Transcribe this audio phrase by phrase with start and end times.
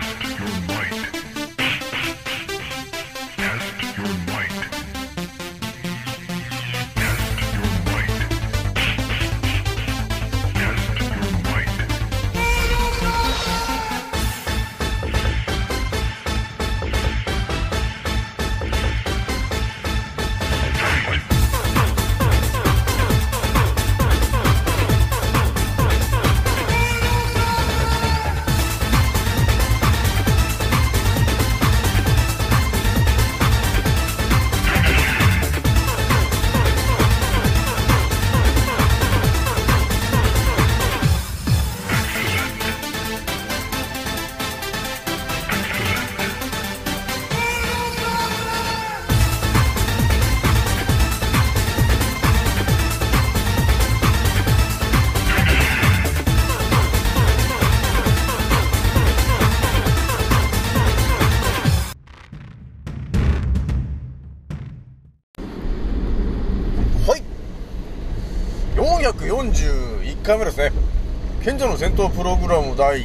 [0.00, 1.33] Test your might.
[70.34, 70.72] 回目ですね。
[71.44, 73.04] 賢者の戦闘プログラム第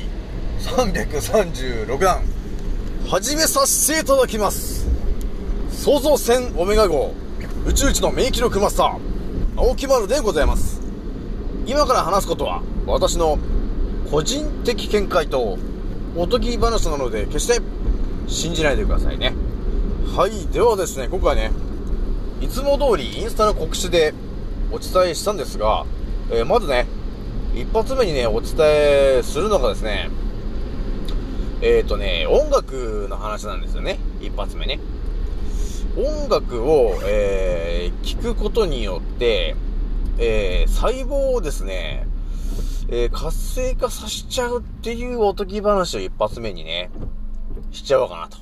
[0.60, 2.24] 336弾。
[3.08, 4.88] 始めさせていただきます。
[5.70, 7.14] 創造船オメガ号。
[7.68, 9.00] 宇宙一の免疫力マスター。
[9.58, 10.82] 青木丸でございます。
[11.68, 13.38] 今から話すことは私の
[14.10, 15.60] 個人的見解と
[16.16, 17.62] おとぎ話なので決して
[18.28, 19.36] 信じないでくださいね。
[20.18, 21.52] はいではですね今回ね
[22.42, 24.16] いつも通りインスタの告知で
[24.72, 25.86] お伝えしたんですが、
[26.32, 26.88] えーまずね、
[27.60, 30.10] 一発目にね、お伝えするのがですね、
[31.62, 34.00] えっ、ー、とね、音楽の話なんですよね。
[34.22, 34.80] 一発目ね。
[35.98, 39.58] 音楽を、えー、聞くことによって、
[40.18, 42.08] えー、細胞をですね、
[42.88, 46.90] えー活性化させちゃうっていうおとぎ話を一発目にね、
[47.72, 48.38] しちゃおうかなと。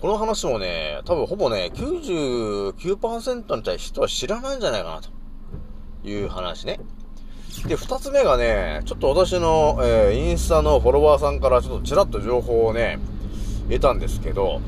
[0.00, 5.10] この話もね、多分ほぼね、99%に対して人は知らないんじゃないかなと
[6.08, 6.80] いう話ね。
[7.66, 12.98] で、二つ目がね、ちょっと私の、えーインスタのフォロワーさんからちょっとちらっと情報をね、
[13.68, 14.60] 得たんですけど、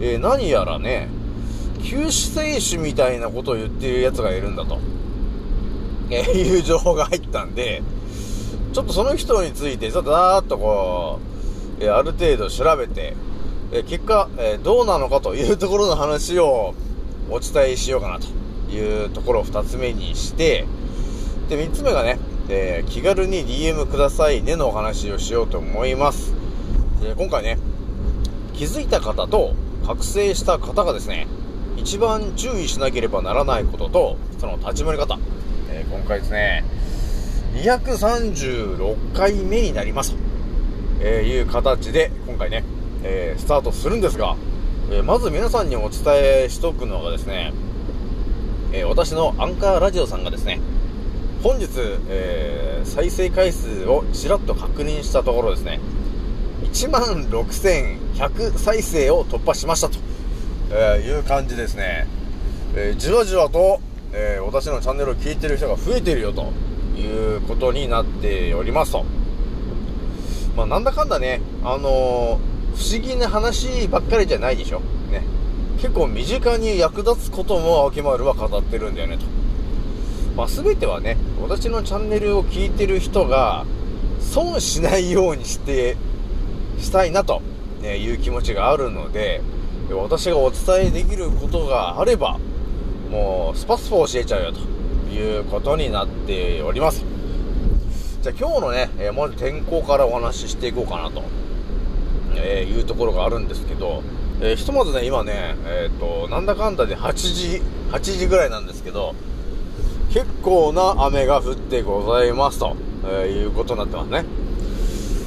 [0.00, 1.08] えー何やらね、
[1.84, 4.80] 救死選手みたいなことを言ってる奴がいるんだと、
[6.10, 7.82] えーいう情報が入ったんで、
[8.72, 11.20] ちょっとその人について、ちょっとだーっとこ
[11.78, 13.14] う、えーある程度調べて、
[13.70, 16.74] えー結果、えーどうなのかというところの話を
[17.30, 18.26] お伝えしようかなと
[18.74, 20.66] いうところを二つ目にして、
[21.48, 22.18] で、三つ目がね、
[22.48, 26.34] えー気軽に DM くださいねのお話をしようと思います。
[27.02, 27.58] で今回ね、
[28.54, 29.54] 気づいた方と
[29.86, 31.26] 覚醒した方がですね、
[31.76, 35.18] 一番注意しなければならないことと、その立ち回り方。
[35.70, 36.64] えー今回ですね、
[37.54, 40.18] 236回目になりますと、
[41.00, 42.64] えーいう形で、今回ね、
[43.02, 44.36] えースタートするんですが、
[44.90, 47.52] えまず皆さんにお伝えしとくのがですね、
[48.72, 50.60] え私のアンカーラジオさんがですね、
[51.44, 51.68] 本日、
[52.08, 55.78] えー再生回数をちらっと確認したところですね、
[56.62, 59.98] 1万6100再生を突破しましたと、
[60.70, 62.06] えいう感じですね。
[62.74, 63.80] えーじわじわと、
[64.14, 66.50] えー私のチャンネルを聞いてる人が増えてるよと
[66.98, 69.04] いうことになっておりますと。
[70.56, 74.80] まあ、なんだかんだね、あのー不思議な話ばっかりじゃないでしょ。
[75.10, 75.22] ね。
[75.76, 79.33] 結構身近に役立つことも青木丸は語ってるんだよねと。
[80.36, 83.64] まあ、全てはね、私のチャンネルを聞いてる人が
[84.20, 85.96] 損しないようにして、
[86.78, 87.40] したいなと、
[87.80, 89.40] ね、いう気持ちがあるので、
[89.92, 92.38] 私がお伝えできることがあれば、
[93.10, 94.60] もうスパスパ教えちゃうよと
[95.14, 97.04] いうことになっております。
[98.22, 101.22] じゃあ今日のね、えまず天候からお話ししていこうかなと、
[102.36, 104.02] えいうところがあるんですけど、
[104.40, 107.62] えひとまずね、今ね、えっ、と、なんだかんだで8時、
[107.92, 109.14] 8時ぐらいなんですけど、
[110.14, 114.24] 結構な雨が降ってございますと、えいうことになってますね。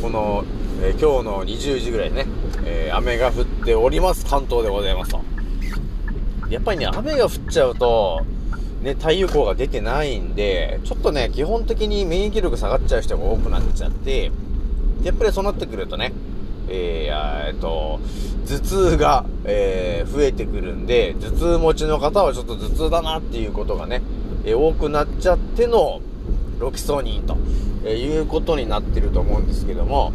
[0.01, 0.45] この、
[0.81, 2.25] えー今日の20時ぐらいね、
[2.63, 5.19] えー雨が降っております、関東でございますと。
[6.49, 8.21] やっぱりね、雨が降っちゃうと、
[8.81, 14.31] ね、太陽光が出てないんで、ちょっとね、基本的に免疫力下がっちゃう人が多くなっちゃって、
[15.03, 16.13] やっぱりそうなってくるとね、
[16.69, 17.99] えーっと、
[18.47, 24.01] 頭痛が、えー増えてくるんで、頭痛持ちの方はちょっと頭痛だなっていうことがね、
[24.47, 26.01] え多くなっちゃっての
[26.57, 27.37] ロキソニンと、
[27.83, 30.13] えいうことになってると思うんですけども、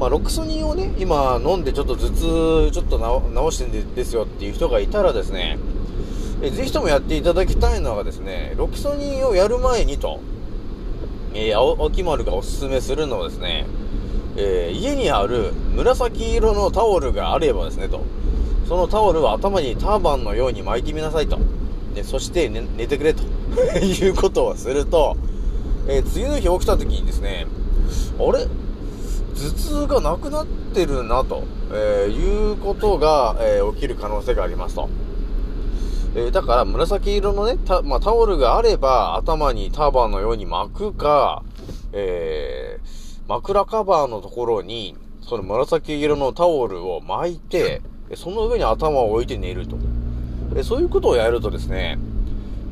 [0.00, 5.56] まあ、ロキソニンをね、今飲んでちょっと頭痛ちょっと治してんですよっていう人がいたらですね、
[6.42, 10.20] えーぜひともやっていただきたいのがですね、ロキソニンをやる前にと、
[11.34, 13.66] えー、青木丸がおすすめするのはですね、
[14.36, 18.02] えー家にある紫色のタオルがあればですね、と。
[18.66, 21.38] そのタオルは頭にターバンのように巻いてみなさいと。
[21.94, 23.22] でそして、ね、寝てくれと
[23.82, 25.16] いうことをすると、
[25.88, 27.46] えー次の日起きた時にですね、
[28.18, 28.46] あれ？
[29.34, 34.88] 頭痛がなくなってるなと、えーいうことが、えー起きる可能性がありますと。
[36.14, 41.42] えーだから紫色のね、た、まあ、タオルがあれば頭にターバンのように巻くか、
[41.92, 47.80] えー枕カバーのところに、その紫色のタオルを巻いて、
[48.16, 49.76] その上に頭を置いて寝ると。
[50.56, 51.98] えそういうことをやるとですね、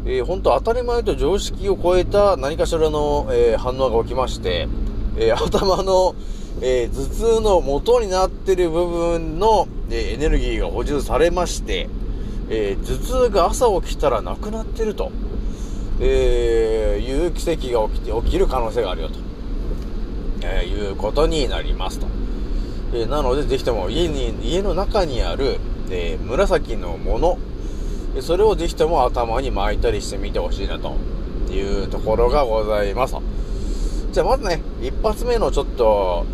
[0.04, 4.69] えー、本当当たり前と常識を超えた何かしらの、えー反応が起きまして、
[5.16, 6.14] えー 頭の、
[6.60, 11.88] え頭痛の元になっている部分の、えエネルギーが補充されまして、
[12.50, 15.12] え頭痛が朝起きたらなくなってると、
[16.00, 19.14] えいう奇跡が起きて、起きる可能性があるよと、
[20.42, 22.06] えいうことになりますと。
[22.94, 25.58] えなので、ぜひとも家に、家の中にある、
[25.90, 27.38] え紫のもの、
[28.14, 30.96] でそれをぜひとも頭に巻いたりしてみてほしいなと
[31.52, 33.16] いうところがございます。
[34.12, 36.26] じゃあまずね、一発目のちょっと、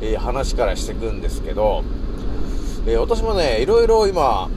[0.00, 1.84] えー話からしていくんですけど、
[2.86, 4.48] えー私もね、いろいろ今、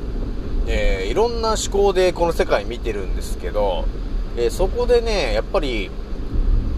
[0.68, 3.86] えーいろんな思考でこの世界見てるんですけど、
[4.38, 5.92] えそこでね、やっぱり、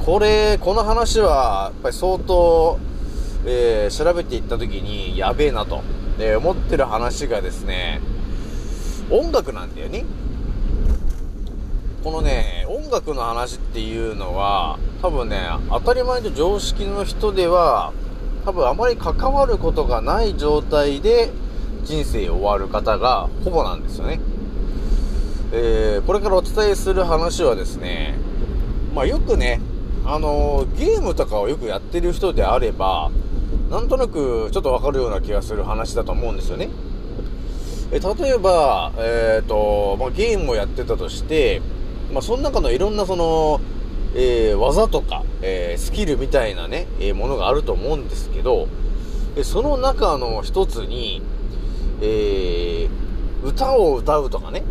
[0.04, 2.80] これ、この話は、やっぱり相当、
[3.46, 5.82] え調べていった時に、やべえなと、
[6.20, 8.02] え思ってる話がですね、
[9.10, 10.06] 音楽なんだよね。
[12.04, 15.40] このね、音楽の話っていうのは、多分ね、
[15.70, 17.94] 当たり前と常識の人では、
[18.46, 21.32] 多分あまり関わることがない状態で
[21.86, 24.20] 人生終わる方がほぼなんですよね。
[25.54, 28.16] えーこれからお伝えする話はですね、
[28.94, 29.62] まあよくね、
[30.06, 33.12] あのーゲームとかをよくやってる人であれば、
[33.70, 36.70] なんとなくちょっとわかるような気がする話だと思うんですよね。
[37.94, 41.62] え例えば、えっ、と、まあ、ゲームをやってたとして、
[42.12, 43.62] まあ、その中のいろんなその、
[44.16, 48.68] えー技とか、えースキルみたいなね、えーものがあると思うんですけど、
[49.36, 51.22] えその中の一つに、
[52.02, 52.90] えー
[53.44, 54.64] 歌を歌うとかね、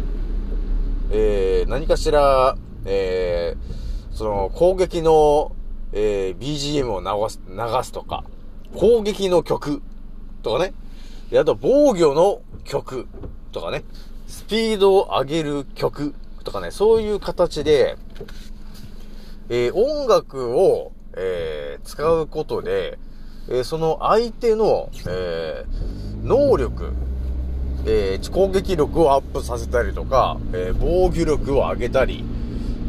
[1.12, 5.54] えー何かしら、えーその攻撃の、
[5.92, 8.24] えー BGM を流す、流すとか、
[8.74, 9.80] 攻撃の曲
[10.42, 10.74] とかね、
[11.30, 13.06] であと防御の曲。
[13.52, 13.84] とかね、
[14.26, 17.96] スピードを上げる曲とかね、そういう形で、
[19.48, 22.98] えー音楽を、えー使うことで、
[23.48, 25.64] えーその相手の、え
[26.22, 26.92] 能力、
[27.84, 32.24] え攻撃力をアップさせたりとか、え防御力を上げたり、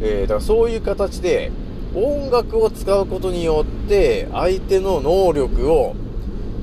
[0.02, 1.52] えだからそういう形で、
[1.96, 5.96] 音楽を使うことによって、相手の能力を、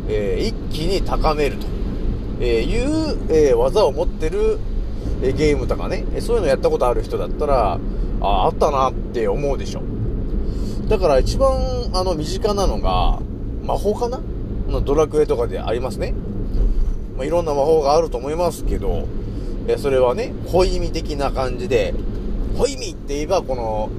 [0.09, 1.67] え一気に高めると、
[2.41, 4.59] えーいう、え技を持ってる、
[5.23, 7.79] えゲームとかね、そういうのやったことある人だったら、
[8.23, 9.83] あ、あったなって思うでしょ。
[10.89, 13.21] だから一番、あの、身近なのが、
[13.63, 14.21] 魔法かな？
[14.85, 16.15] ドラクエとかでありますね。
[17.17, 19.07] まあ、いろんな魔法があると思いますけど、
[19.69, 21.95] えそれはね、ホイミ的な感じで、
[22.57, 23.91] ホイミって言えば、この、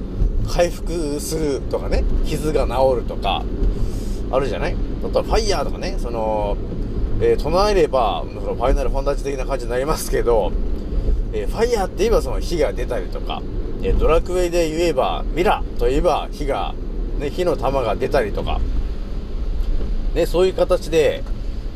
[0.52, 3.44] 回復するとかね、傷が治るとか、
[4.32, 4.76] あるじゃない？
[5.04, 6.56] あとはファイヤーとかね、その、
[7.24, 10.50] えー唱えれば、ファイナルファンタジー的な感じになりますけど、
[11.32, 13.40] えーファイヤーって言えばその火が出たりとか、
[13.82, 16.74] えードラクエで言えば、ミラーと言えば火が、
[17.20, 18.60] ね、火の玉が出たりとか、
[20.14, 21.22] ね、そういう形で、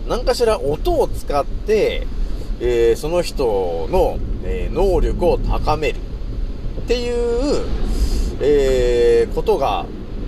[0.09, 2.09] 何かしら音を使って、
[2.61, 5.99] えーその人の、えー能力を高める
[6.81, 7.65] っていう、
[8.41, 9.87] えーことが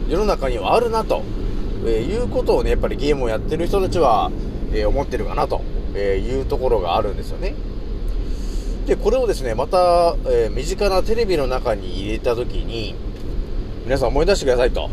[0.09, 1.25] 世の中にはあるなと、
[1.85, 4.31] えいうことをね、やっぱりゲームをやってる人たちは、
[4.73, 5.63] えー思ってるかなと、
[5.95, 7.55] えいうところがあるんですよね。
[8.87, 12.95] で、これをですね、また、えー身近なテレビの中に入れたときに、
[13.85, 14.91] 皆さん思い出してくださいと。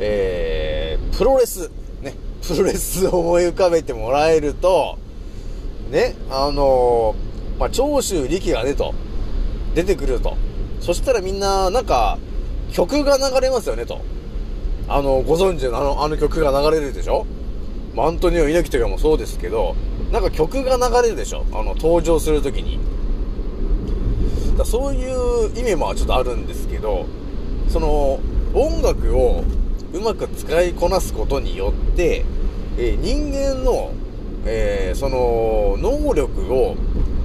[0.00, 1.70] えー、プロレス、
[2.02, 2.14] ね、
[2.46, 4.98] プロレスを思い浮かべてもらえると、
[5.90, 8.94] ね、あのーまあ、長州力がねと、
[9.74, 10.36] 出てくると。
[10.80, 12.18] そしたらみんな、なんか、
[12.72, 14.00] 曲が流れますよねと。
[14.88, 17.26] あの、ご存知のあの、あの曲が流れるでしょ？
[17.94, 19.76] まあアントニオ猪木とかもそうですけど、
[20.10, 21.44] なんか曲が流れるでしょ？
[21.52, 22.78] あの、登場するときに。
[24.56, 27.06] だそういう意味もちょっとあるんですけど、
[27.68, 28.20] その、
[28.54, 29.44] 音楽を
[29.94, 32.24] うまく使いこなすことによって、
[32.76, 33.92] えー人間の、
[34.44, 36.76] えーその、能力を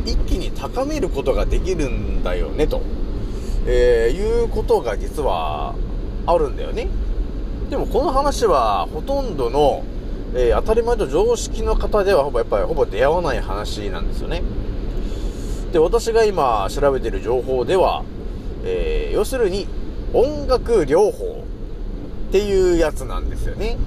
[0.06, 2.82] 一気に高めることができるんだよね、と、
[3.66, 5.76] えーいうことが実は
[6.26, 6.88] あるんだよね。
[7.70, 9.84] でもこの話はほとんどの、
[10.38, 14.44] えー当たり前と常識の方ではほぼやっぱりほぼ出会わない話なんですよね。
[15.74, 18.04] で、私が今調べてる情報では、
[18.64, 19.68] えー要するに
[20.14, 21.44] 音楽療法
[22.30, 23.78] っていうやつなんですよね。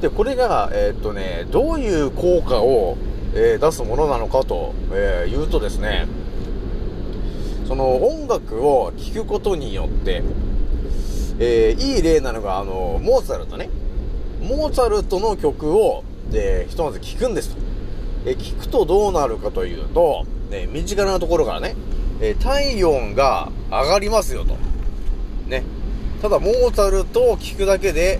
[0.00, 2.96] で、これが、えーっとね、どういう効果を、
[3.34, 6.08] えー出すものなのかと、えー言うとですね、
[7.68, 10.22] その音楽を聴くことによって、
[11.38, 13.68] えいい例なのが、あの、モーツァルトね。
[14.42, 17.62] モーツァルトの曲を、えーひとまず聴くんですと。
[18.26, 21.76] えー聞くとどうなるかというと、ね、身近なところからね、
[22.20, 24.56] えー体温が上がりますよと。
[25.46, 25.62] ね。
[26.20, 28.18] ただ、モーツァルトを聴くだけで、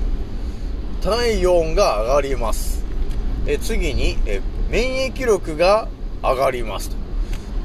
[1.02, 2.84] 体温が上がります。
[3.46, 5.88] えー次に、え免疫力が
[6.22, 6.96] 上がりますと。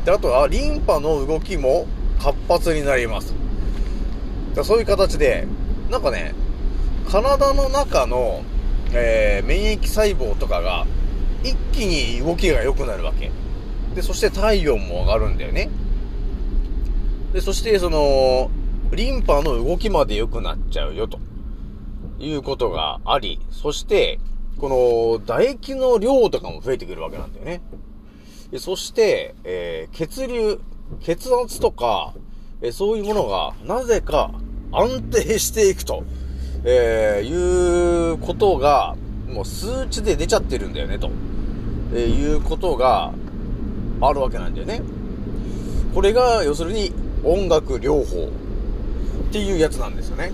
[0.05, 1.85] で、あとは、リンパの動きも
[2.19, 3.35] 活発になります。
[4.55, 5.45] だそういう形で、
[5.91, 6.33] なんかね、
[7.09, 8.43] 体の中の、
[8.93, 10.85] えー免疫細胞とかが、
[11.43, 13.31] 一気に動きが良くなるわけ。
[13.95, 15.69] で、そして体温も上がるんだよね。
[17.33, 18.49] で、そして、その、
[18.91, 21.19] リンパの動きまで良くなっちゃうよ、と
[22.19, 24.19] いうことがあり、そして、
[24.57, 27.61] この、唾液の量とかも増えてくるわけなんだよね。
[28.51, 30.59] でそして、えー血流、
[31.01, 32.13] 血圧とか、
[32.61, 34.31] えーそういうものが、なぜか
[34.71, 36.03] 安定していくと、
[36.69, 38.97] えーいうことが、
[39.29, 41.09] もう数値で出ちゃってるんだよね、と、
[41.93, 43.13] えーいうことが
[44.01, 44.81] あるわけなんだよね。
[45.95, 46.91] これが、要するに、
[47.23, 48.27] 音楽療法
[49.29, 50.33] っていうやつなんですよね。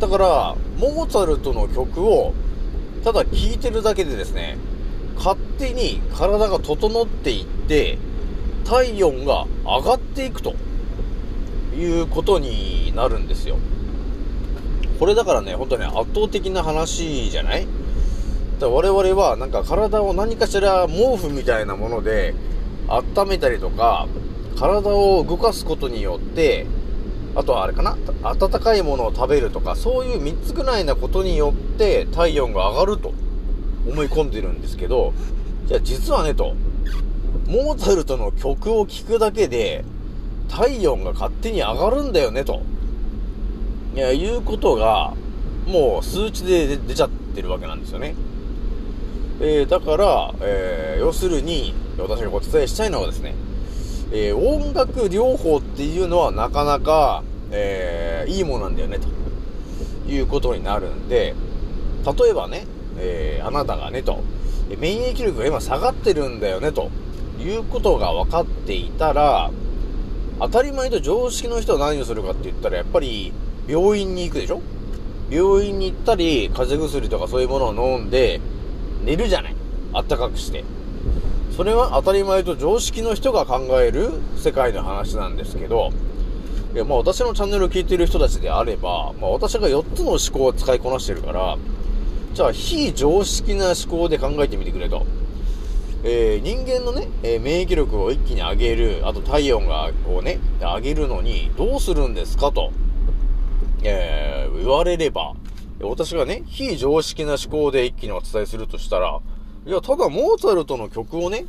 [0.00, 2.32] だから、モーツァルトの曲を、
[3.04, 4.56] ただ聴いてるだけでですね、
[5.18, 7.98] 勝手に体が整っていって、
[8.64, 10.54] 体温が上がっていくと
[11.76, 13.58] いうことになるんですよ。
[14.98, 17.66] これだからね、本当に圧倒的な話じゃない？
[18.58, 22.34] だ我々はなんか体を何かしら毛布みたいなもので
[22.88, 24.08] 温めたりとか、
[24.56, 26.66] 体を動かすことによって、
[27.36, 27.96] あとはあれかな？
[28.24, 33.12] 温かいものを食べるとか、そういう3つぐらいなことによって体温が上がると
[33.86, 35.12] 思い込んでるんですけど、
[35.66, 36.56] じゃあ実はねと、
[37.46, 39.84] モーツァルトの曲を聴くだけで
[40.48, 42.62] 体温が勝手に上がるんだよねと、
[43.94, 45.14] いや、いうことが、
[45.66, 48.14] もう数値で出ちゃってるわけなんですよね。
[49.40, 53.34] えーだから、えー要するに、私がお伝えしたいのはですね、
[54.12, 59.08] えー音楽療法っていうのはなかなか、えーいいものなんだよね、と
[60.10, 61.34] いうことになるんで、
[62.04, 62.66] 例えばね、
[62.98, 64.22] えーあなたがね、と、
[64.78, 66.90] 免疫力が今下がってるんだよね、と
[67.40, 69.50] いうことが分かっていたら、
[70.40, 73.32] 当たり前と常識の人は何をするかって言ったら、やっぱり
[73.68, 74.62] 病院に行くでしょ？
[75.30, 78.40] 病院に行ったり、風邪薬とかそういうものを飲んで、
[79.04, 79.54] 寝るじゃない
[79.92, 80.64] あったかくして。
[81.54, 85.90] それは当たり前と常識の人が考える世界の話なんですけど、
[86.74, 91.58] いや、まあ私のチャンネルを聞いている人たちであれば、まあ私が4つの思考を使いこなしてるから、
[92.32, 95.04] じゃあ非常識な思考で考えてみてくれと。
[96.04, 102.70] えー人間のね、えー免疫力を一気に上げる、あと体温が、をね、上げるのにどうするんですかと、
[103.88, 105.34] えー言われれば、
[105.80, 109.20] 私がね、非常識な思考で一気にお伝えするとしたら、
[109.66, 111.46] いや、ただモーツァルトの曲をね、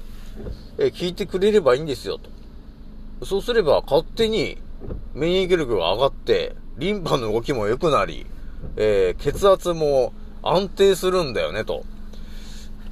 [0.78, 2.20] えー聞いてくれればいいんですよ、
[3.20, 3.26] と。
[3.26, 4.58] そうすれば勝手に
[5.14, 8.26] 免疫力が上がって、リンパの動きも良くなり、
[8.78, 11.84] えー血圧も安定するんだよね、と。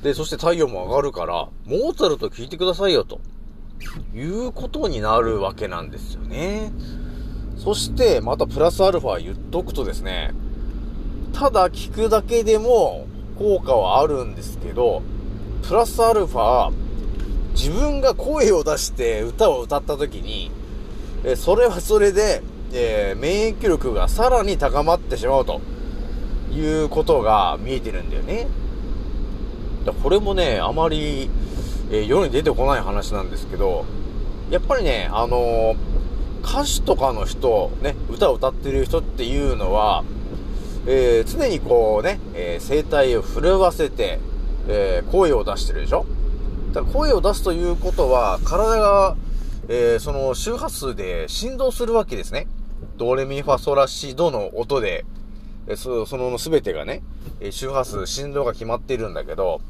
[0.03, 3.19] で、そして体温も上がるから、モーツァルト聞いてくださいよ、と。
[4.15, 6.71] いうことになるわけなんですよね。
[7.67, 10.33] そして、またプラスアルファ言っとくとですね、
[11.33, 13.07] ただ聞くだけでも
[13.37, 15.01] 効果はあるんですけど、
[15.67, 16.71] プラスアルファ、
[17.55, 20.49] 自分が声を出して歌を歌った時に、
[21.25, 25.59] えそれはそれで、えー免疫力がさらに高まってしまうと
[26.53, 28.47] いうことが見えてるんだよね。
[29.83, 31.29] だこれもね、あまり、
[31.91, 33.83] えー世に出てこない話なんですけど、
[34.51, 35.86] やっぱりね、あのー
[36.43, 40.03] 歌手とかの人、ね、歌を歌ってる人っていうのは、
[40.85, 44.19] えー常にこうね、えー声帯を震わせて、
[44.67, 46.05] えー声を出してるでしょ？
[46.73, 49.15] だから声を出すということは、体が、
[49.69, 52.47] えその周波数で振動するわけですね。
[52.97, 55.05] ドレミファソラシドの音で、
[55.67, 57.03] えその全てがね、
[57.51, 59.61] 周波数、振動が決まっているんだけど、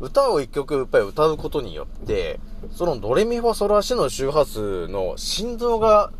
[0.00, 2.38] 歌を一曲やっぱり歌うことによって、
[2.70, 6.12] そのドレミファソラシの周波数の振動が、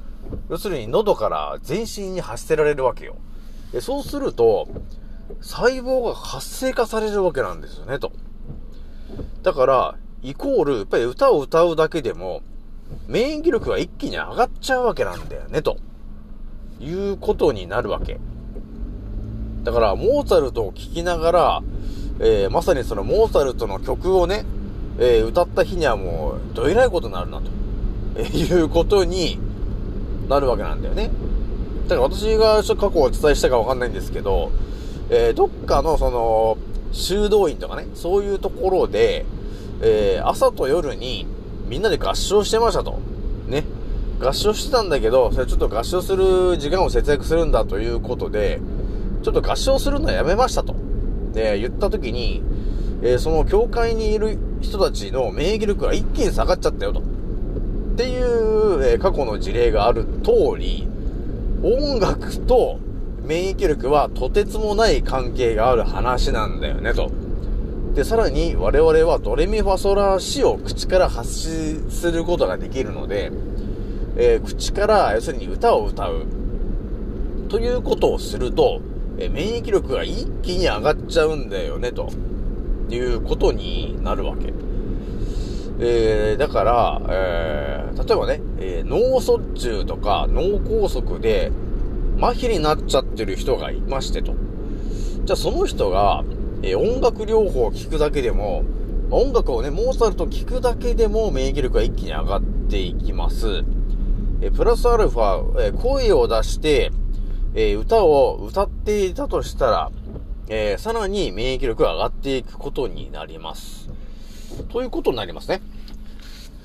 [0.49, 3.17] 要するに喉から全身に発せられるわけよ。
[3.73, 4.69] でそうすると、
[5.41, 8.13] 細胞が活性化されるわけなんですよね、と。
[9.43, 12.43] だから、イコール、やっぱり歌を歌うだけでも、
[13.09, 15.77] 免疫力が一気に上がっちゃうわけなんだよね、と。
[16.81, 18.19] いうことになるわけ。
[19.65, 21.63] だから、モーツァルトを聴きながら、
[22.21, 24.45] えーまさにそのモーツァルトの曲をね、
[24.99, 27.51] えー歌った日にはもう、どえらいことになるな、と、
[28.17, 29.39] えーいうことに
[30.29, 31.11] なるわけなんだよね。
[31.89, 34.51] だから私がちょっと過去お伝えしたかわかんないんですけど、
[35.11, 36.59] えーどっかのその、
[36.93, 39.27] 修道院とかね、そういうところで、
[39.83, 41.27] えー朝と夜に
[41.69, 42.99] みんなで合唱してましたと。
[43.49, 43.65] ね。
[44.19, 48.61] 合唱してたんだけど、それちょっと合唱する時間を節約するんだということで、
[49.23, 50.75] ちょっと合唱するのやめましたと。
[51.37, 52.43] で、言った時に、
[53.03, 57.01] えーその教会にいる人たちの免疫力が一気に下がっちゃったよと。
[57.01, 57.03] っ
[57.97, 60.89] ていう、えー過去の事例がある通り、
[61.63, 62.79] 音楽と
[63.23, 67.11] 免疫力はとてつもない関係がある話なんだよねと。
[67.95, 73.31] で、さらに我々はドレミファソラシを口から発しすることができるので、
[74.17, 76.25] えー口から要するに歌を歌う。
[77.51, 78.81] ということをすると、
[79.19, 82.11] え免疫力が一気に上がっちゃうんだよね、と
[82.91, 84.53] いうことになるわけ。
[85.79, 91.51] えーだから、えー例えばね、えー脳卒中とか脳梗塞で
[92.19, 94.35] 麻痺になっちゃってる人がいましてと。
[95.25, 96.25] じゃあその人が、
[96.63, 98.65] え音楽療法を聞くだけでも、
[99.11, 103.65] 音楽をね、モーツァルトを聞くだけでも免疫力が一気に上がっていきます。
[104.41, 106.93] えプラスアルファ、え声を出して、
[107.59, 109.91] えー歌を歌っていたとしたら、
[110.49, 113.89] えーさらに免疫力が上がっていくことになります。
[114.69, 115.63] ということになりますね。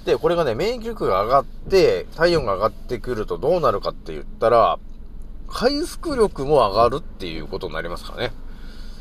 [0.04, 4.80] で、これがね、免疫力が上がって、体温が上がってくるとどうなるかって言ったら、
[5.48, 8.34] 回復力も上がるっていうことになりますからね。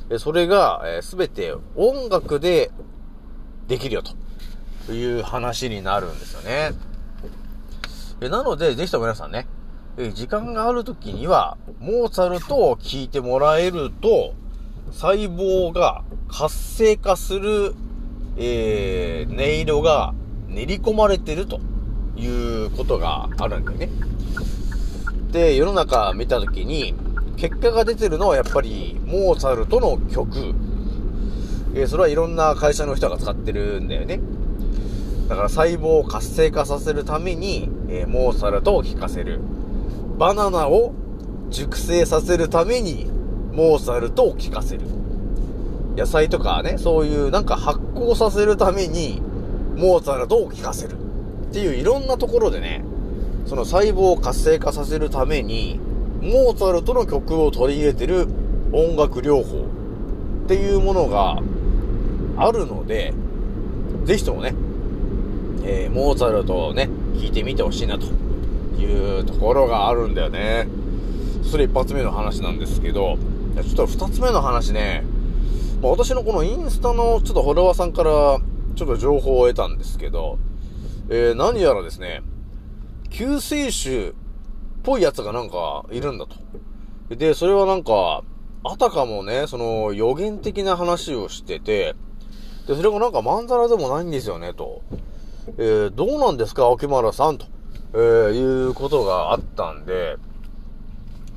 [0.08, 2.70] でそれが、えすべて音楽で
[3.66, 4.02] できるよ
[4.86, 6.70] という話になるんですよね。
[8.28, 9.48] なので、ぜひとも皆さんね、
[9.96, 14.34] え時間がある時には、モーツァルトを聴いてもらえると、
[14.92, 17.74] 細胞が活性化する、
[18.36, 20.14] えー、音色が
[20.48, 21.60] 練り込まれてると
[22.16, 22.26] い
[22.66, 23.88] うことがあるんだよね。
[25.32, 26.94] で、世の中見た時に、
[27.36, 30.54] 結果が出てるのはやっぱり、モーツァルトの曲。
[31.74, 34.20] えーそれはいろんな会社の人が使ってるんだよね。
[35.28, 39.40] だから細胞を活性化させるために、えーモーツァルトを聴かせる。
[40.20, 40.92] バナナを
[41.48, 43.10] 熟成させるために、
[43.54, 44.82] モーツァルトを聴かせる。
[45.96, 49.22] 野菜とかね、そういうなんか発酵させるために、
[49.76, 50.92] モーツァルトを聴かせる。
[50.92, 52.84] っていういろんなところでね、
[53.46, 55.80] その細胞を活性化させるために、
[56.20, 58.28] モーツァルトの曲を取り入れてる
[58.74, 59.68] 音楽療法
[60.44, 61.38] っていうものが
[62.36, 63.14] あるので、
[64.04, 64.54] ぜひともね、
[65.64, 68.04] えーモーツァルトをね、聴いてみてほしいなと
[68.80, 70.68] いうところがあるんだよね。
[71.42, 73.18] それ一発目の話なんですけど、
[73.54, 75.04] いやちょっと二つ目の話ね、
[75.82, 78.38] まあ、私のこのインスタのちょっとフォロワーさんから
[78.76, 80.38] ちょっと情報を得たんですけど、
[81.08, 82.22] えー何やらですね、
[83.10, 84.12] 救世主っ
[84.82, 86.36] ぽいやつがなんかいるんだと。
[87.16, 88.22] で、それはなんか、
[88.62, 91.96] あたかもね、その予言的な話をしてて、
[92.68, 94.82] で、それがなんかまんざらでもないんですよね、と。
[95.58, 97.46] えーどうなんですか、秋丸さん、と、
[97.92, 100.16] えーいうことがあったんで、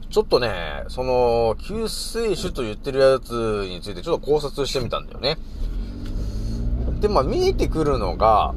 [0.09, 3.31] ちょっとね、その、救世主と言ってるやつ
[3.67, 5.37] についてちょっと考察してみたんだよね。
[7.01, 8.53] で、まあ見えてくるのが、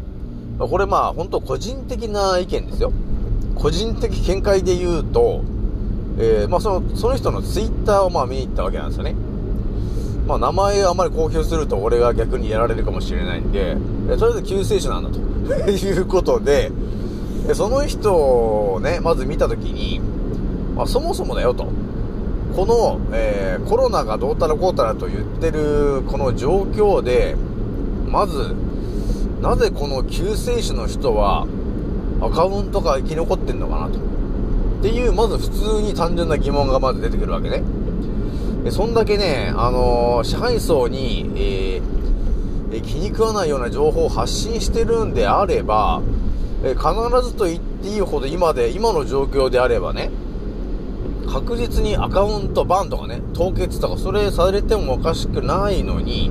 [0.58, 2.92] これまあ本当個人的な意見ですよ。
[3.54, 5.42] 個人的見解で言うと、
[6.18, 9.14] えーまあその、その人のツイッターをまあ見に行ったわけなんですよね。
[10.26, 13.76] まあ名前をあまり公表すると俺が逆にやられるかもしれないんで、
[14.08, 15.18] とりあえず救世主なんだと
[15.70, 16.70] いうことで、
[17.48, 20.00] えその人をね、まず見たときに、
[20.74, 21.68] まあそもそもだよと。
[22.54, 27.36] この、えーコロナがどうたらこうたらと言ってるこの状況で、
[28.08, 28.54] まず、
[29.42, 31.46] なぜこの救世主の人は
[32.20, 33.98] アカウントが生き残ってんのかなと。
[33.98, 37.62] っていう、まず普通に単純な疑問がまず出てくるわけね。
[38.64, 41.96] でそんだけね、あのー支配層に、えー
[42.82, 46.02] 気に食わないような情報を発信してるんであれば、
[46.64, 46.88] え必
[47.22, 50.10] ずと言っていいほど今で、今の状況であればね、
[51.28, 56.30] 確実にアカウントバンとかね、凍結とか、それされてもおかしくないのに、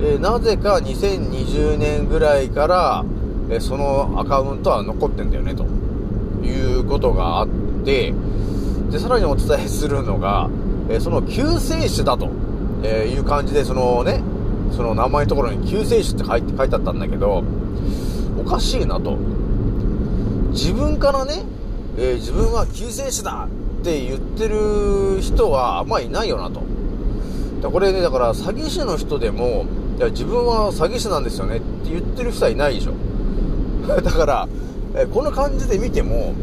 [0.00, 3.04] えなぜか2020年ぐらいから、
[3.50, 5.66] えそのアカウントは残ってんだよね、と。
[6.44, 7.48] いうことがあっ
[7.84, 8.14] て、
[8.90, 10.48] で、さらにお伝えするのが、
[10.88, 12.30] えその救世主だと、
[12.82, 14.22] えいう感じで、そのね、
[14.72, 17.42] その名前のところに救世主って書いて書いてあったんだけど、
[18.40, 19.16] おかしいなと。
[20.52, 21.42] 自分からね、
[21.96, 23.48] えー自分は救世主だ
[23.80, 26.62] って言ってる人はあんまいないよなと。
[27.62, 29.66] だこれね、だから詐欺師の人でも、
[29.98, 32.92] いや自分は詐欺師なんですよねって言ってる人はいないでしょ。
[34.02, 34.48] だから、
[34.94, 36.34] えーこの感じで見ても、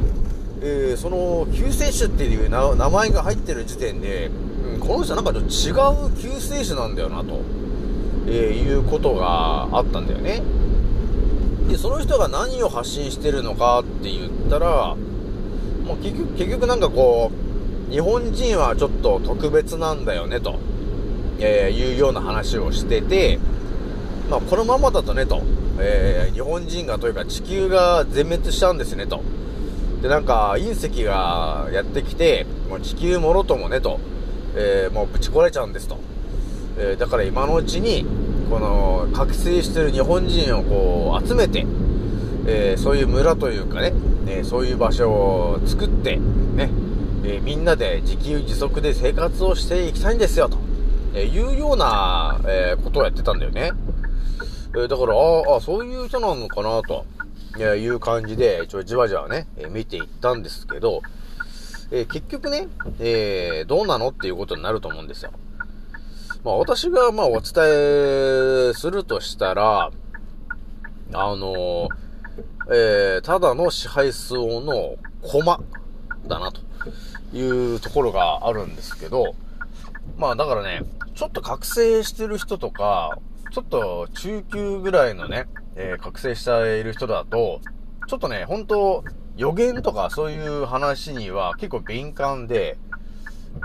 [0.61, 4.29] えーその救世主っていう名前が入ってる時点で、
[4.73, 7.39] うんこの人なんかちょっと違う救世主なんだよなと、
[8.27, 10.41] えいうことがあったんだよね。
[11.67, 14.95] で、その人が何を発信してるのかって言ったら、
[15.85, 17.31] もう結局、結局なんかこ
[17.89, 20.59] う、日本人はちょっと特別なんだよねと、
[21.39, 23.39] えーいうような話をしてて、
[24.29, 25.41] まあこのままだとねと、
[25.79, 29.21] えー日本人がというか地球が全滅しちゃうんですねと。
[30.01, 33.99] で、なんか隕石がやってきて、もう地球もろともねと、
[34.55, 35.97] えーもうぶち壊れちゃうんですと。
[36.77, 38.05] えだから今のうちに、
[38.49, 41.65] この覚醒してる日本人をこう集めて、
[42.47, 43.93] えーそういう村というかね、
[44.27, 46.69] えーそういう場所を作って、ね、
[47.23, 50.57] えーみんなで自給自足で生活をしていきたいんですよと、
[51.13, 53.71] えいうような、えことをやってたんだよね。
[54.77, 57.05] えだから、ああ、そういう人なのかなと、
[57.57, 61.01] えいう感じで、ちょ、じわじわね、え見ていったんですけど、
[61.91, 62.67] え結局ね、
[62.99, 65.31] えどうなのっていうことになると思うんですよ。
[66.45, 67.53] まあ私がまあお伝
[68.69, 69.89] えするとしたら、
[71.11, 71.89] あの
[72.71, 75.59] えーただの支配層の駒
[76.27, 76.61] だなと
[77.35, 79.33] いうところがあるんですけど、
[80.17, 80.83] まあだからね、
[81.15, 83.17] ちょっと覚醒してる人とか、
[83.51, 87.59] ちょっと中級ぐらいのね、えー覚醒している人だと、
[88.05, 89.03] ちょっとね、本当
[89.35, 92.77] 予言とかそういう話には結構敏感で、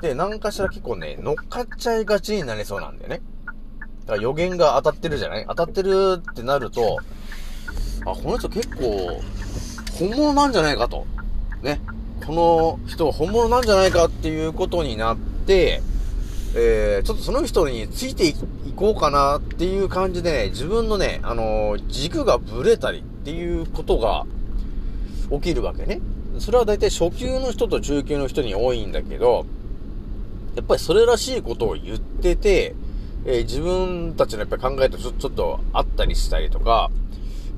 [0.02, 3.20] で、何かしら結構ね、乗っかっちゃいがちになりそうなんだよね。
[4.06, 5.46] だから予言が当たってるじゃない？
[5.48, 6.98] 当たってるってなると、
[8.06, 9.20] あ、この人結構、
[9.98, 11.06] 本物なんじゃないかと。
[11.62, 11.80] ね。
[12.26, 15.82] この人は本物なんじゃないかっていうことになって、
[16.54, 18.34] えー、ちょっとその人についてい
[18.74, 24.26] こうかなっていう感じでね、自分のね、あのー軸がぶれたりっていうことが
[25.30, 26.00] 起きるわけね。
[26.38, 29.46] それは大体初級の人と中級の人に多いんだけど、
[30.56, 32.74] やっぱりそれらしいことを言ってて、
[33.24, 36.90] えー自分たちのやっぱり考えとちょちょっとあったりしたりとか、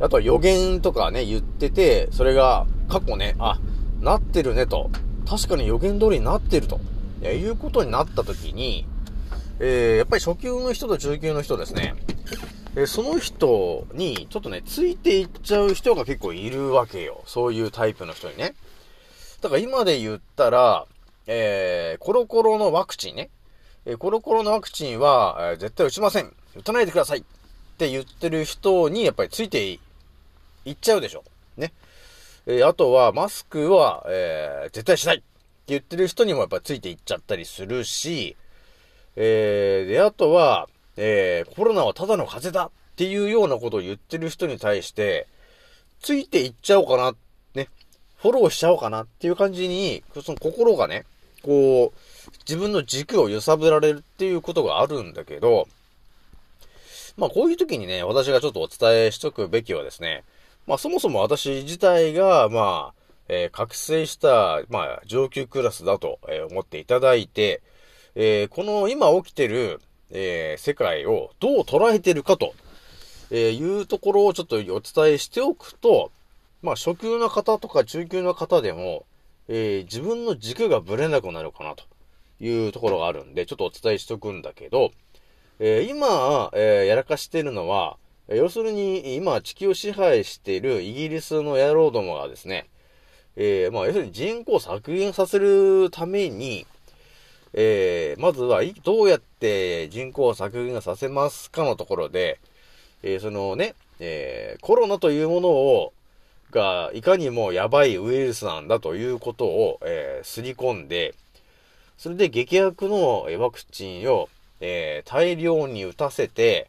[0.00, 3.58] あとは予言とかね、言ってて、それが過去ね、あ、
[4.00, 4.90] なってるねと。
[5.28, 6.80] 確かに予言通りになってると。
[7.22, 8.86] えいうことになった時に、
[9.60, 11.94] えーやっぱり初級の人と中級の人ですね、
[12.74, 17.22] えその人にちょっとね、ついていっちゃう人が結構いるわけよ。
[17.26, 18.54] そういうタイプの人にね。
[19.40, 20.86] だから今で言ったら、
[21.26, 23.30] えーコロコロのワクチンね。
[23.86, 26.34] えーコロコロのワクチンは、えー絶対打ちません。
[26.56, 27.18] 打たないでください。
[27.18, 27.22] っ
[27.78, 29.80] て言ってる人にやっぱりついてい
[30.64, 31.24] いっちゃうでしょ。
[31.56, 31.72] ね。
[32.46, 35.24] えーあとは、マスクは、えー絶対しないって
[35.68, 38.36] 言ってる人にもやっぱりついていっちゃったりするし、
[39.16, 45.26] えーで、あとは、えーコロナはただの風邪だっていうようなことを言ってる人に対して、
[46.00, 47.14] ついていっちゃおうかな、
[47.54, 47.68] ね。
[48.16, 51.04] フォローしちゃおうかなっていう感じに、その心がね、
[51.42, 55.68] こう、自分の軸を揺さぶられるっていうことがあるんだけど、
[57.16, 60.24] まあこういう時にね、私がちょっとお伝えしとくべきはですね、
[60.66, 67.60] まあそもそも私自体が、まあ、えー覚醒した、まあ上級クラスだと、え思っていただいて、
[68.14, 72.54] えーこの今起きてる、え世界をどう捉えてるかと、
[73.30, 76.10] えいうところをちょっとお伝えしておくと、
[76.62, 79.04] まあ初級の方とか中級の方でも、
[79.54, 81.84] えー自分の軸がぶれなくなるかなと
[82.40, 84.92] いうところがあるんで、ちょっとお伝えしておくんだけど、
[85.58, 92.66] えー今、えーやらかしてるのは、要するに、今、地球を支配しているイギリスの野郎どもがですね、
[93.36, 96.66] えーまあ、要するに人口を削減させるために、
[97.52, 102.40] えーまずは、どうやって人口を削減させますかのところで、
[103.02, 105.92] えーそのね、えーコロナというものを、
[106.52, 111.14] が、いかにもやばいウイルスなんだということを、えーすり込んで、
[111.98, 114.28] それで劇薬のワクチンを、
[114.60, 116.68] えー大量に打たせて、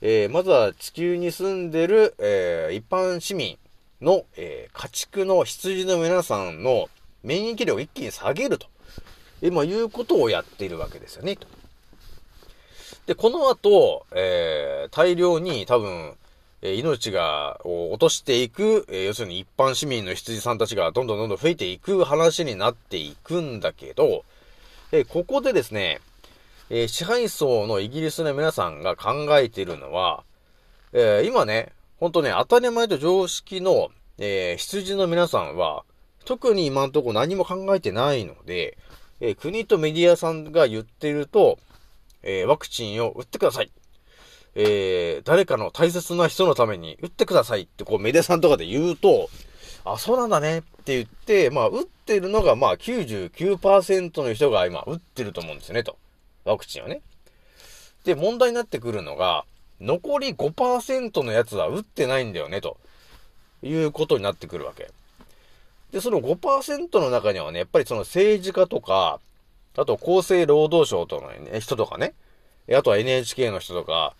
[0.00, 3.58] えーまずは地球に住んでる、えー一般市民
[4.00, 6.88] の、え家畜の羊の皆さんの
[7.24, 8.68] 免疫力を一気に下げると。
[9.42, 11.36] 今いうことをやっているわけですよね。
[13.06, 16.14] で、この後、え大量に多分、
[16.66, 24.24] え命が、を落としていく、え要するに一般市民の羊さんたちがどんどんどんどん増えていく話になっていくんだけど、
[24.90, 26.00] で、ここでですね、
[26.70, 30.24] え支配層のイギリスの皆さんが考えているのは、
[30.94, 35.84] え今ね、ほんとね、当たり前と常識の、え羊の皆さんは、
[36.24, 38.78] 特に今んとこ何も考えてないので、
[39.20, 41.58] え国とメディアさんが言ってると、
[42.22, 43.70] えワクチンを打ってください。
[44.54, 49.28] えー誰かの大切な人のために打ってくださいってこうメデさんとかで言うと、
[49.84, 55.96] あ、そうなんだねって言って、まあ、打ってるのがまあ99%の人が今打ってると思うんですよね、と。
[56.44, 57.00] ワクチンをね。
[58.04, 59.44] で、問題になってくるのが、
[59.80, 62.78] 残り5%のやつは打ってないんだよね、と
[63.62, 64.90] いうことになってくるわけ。
[65.92, 69.20] で、その5%の中にはね、やっぱりその政治家とか、
[69.76, 72.14] あと厚生労働省との、人とかね、
[72.72, 74.14] あとは NHK の人とか、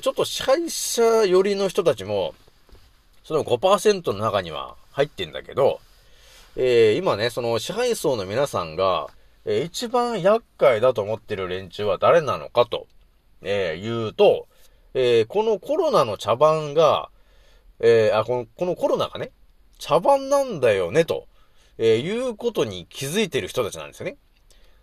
[0.00, 2.34] ちょっと支配者寄りの人たちも、
[3.22, 5.80] その5%の中には入ってんだけど、
[6.56, 9.08] えー今ね、その支配層の皆さんが、
[9.44, 12.86] えー一番厄介だと思ってる連中は誰なのかと、
[13.42, 14.46] えー言うと、
[14.94, 17.08] えーこのコロナの茶番が、
[17.80, 19.30] えーあ、この、このコロナがね、
[19.78, 21.26] 茶番なんだよね、と、
[21.78, 24.16] えーいうことに気づいてる人たちなんですよね。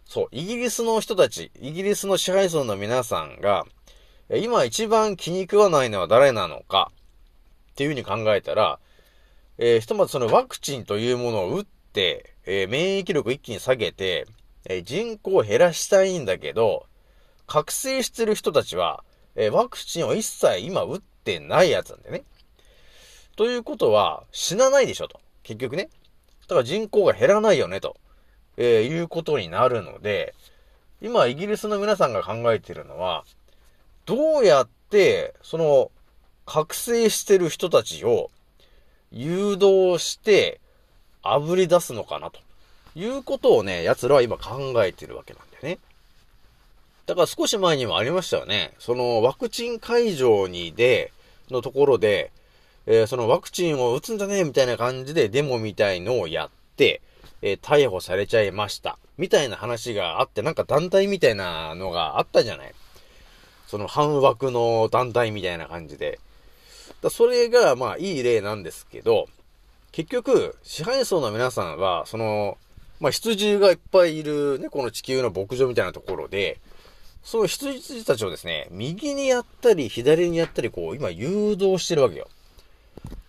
[0.05, 3.65] そう、イギリスの人たち、イギリスの支配層の皆さんが、
[4.39, 6.91] 今一番気に食わないのは誰なのか、
[7.71, 8.79] っていうふうに考えたら、
[9.57, 14.25] えーひとまずそのワクチンというものを打って、えー免疫力一気に下げて、
[14.65, 16.85] えー人口を減らしたいんだけど、
[17.45, 19.03] 覚醒してる人たちは、
[19.35, 22.23] えワクチンを一切今打ってないやつなんだよね。
[23.35, 25.19] ということは、死なないでしょと。
[25.43, 25.89] 結局ね。
[26.47, 27.97] だから人口が減らないよね、と、
[28.55, 30.33] えいうことになるので、
[31.01, 33.25] 今イギリスの皆さんが考えているのは、
[34.05, 35.91] どうやって、その、
[36.45, 38.29] 覚醒してる人たちを
[39.11, 40.59] 誘導して、
[41.23, 42.39] 炙り出すのかなと。
[42.95, 45.79] いうことをね、奴らは今考えてるわけなんだよね。
[47.05, 48.73] だから少し前にもありましたよね。
[48.79, 51.11] そのワクチン会場にで、
[51.49, 52.31] のところで、
[52.87, 57.01] えーそのワクチンを打つんだね、みたいな感じでデモみたいのをやって、
[57.41, 58.97] えー逮捕されちゃいました。
[59.17, 62.73] みたいな話があって、なんか団体みたいなのがあったじゃない。
[63.71, 66.19] その反枠の団体みたいな感じで。
[67.01, 69.29] だそれが、まあ、いい例なんですけど、
[69.93, 72.57] 結局、支配層の皆さんは、その、
[72.99, 76.59] まあ、羊がいっぱいいるね、この地球の牧場みたいなところで、
[77.23, 82.27] その羊たちをですね、右にやったり、左にやったり、こう、今誘導してるわけよ。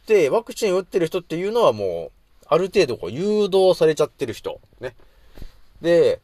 [0.08, 4.60] で、ワクチン打ってる人っていうのはもう、ある程度こう誘導されちゃってる人。
[4.80, 4.96] ね。
[5.80, 6.20] で、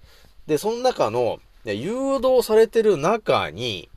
[0.48, 3.88] で、その中の、ね誘導されてる中に、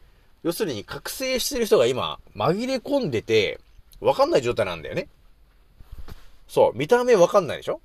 [0.43, 3.59] 要するに覚醒してる人が今、紛れ込んでて、
[3.99, 5.07] わかんない状態なんだよね。
[6.47, 7.79] そう、見た目わかんないでしょ？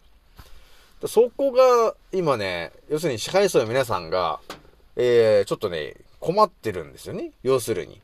[1.07, 4.40] そこが、今ね、要するに支配層の皆さんが、
[4.97, 7.33] えー、ちょっとね、困ってるんですよね。
[7.42, 8.01] 要するに。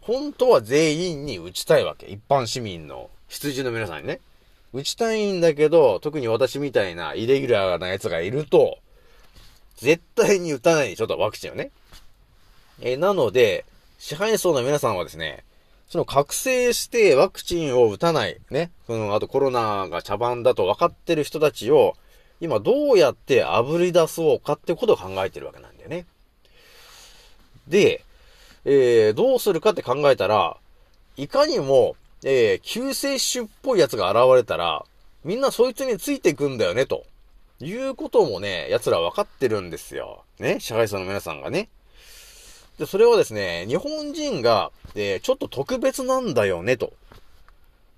[0.00, 2.06] 本当は全員に打ちたいわけ。
[2.06, 4.20] 一般市民の羊の皆さんにね。
[4.72, 8.78] 打ちたいんだけど、特に私みたいなイレギュラーな奴がいると、
[9.76, 11.70] 絶対に打たないでしょと、ワクチンをね。
[12.80, 13.64] えーなので、
[14.04, 15.44] 支配層の皆さんはですね、
[15.88, 21.94] その覚醒してワクチンを打たない、ね、その、あとコロナが茶番だと分かってる人たちを、
[22.38, 26.04] 今どうやって炙り出そうかってことを考えてるわけなんだよね。
[27.66, 28.04] で、
[28.66, 30.58] えー、どうするかって考えたら、
[31.16, 34.84] いかにも、えー、救世主っぽいやつが現れたら、
[35.24, 37.06] みんなそいつについていくんだよね、と。
[37.58, 40.24] いうこともね、奴ら分かってるんですよ。
[40.38, 41.70] ね、支配層の皆さんがね。
[42.78, 46.92] で、それはですね、日本人が、えーちょっと特別なんだよね、と。